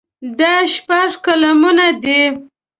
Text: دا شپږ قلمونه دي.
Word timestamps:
دا 0.39 0.53
شپږ 0.73 1.09
قلمونه 1.25 1.87
دي. 2.03 2.21